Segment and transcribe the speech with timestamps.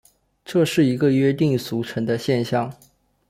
[0.43, 2.73] 这是一个约定俗成的现像。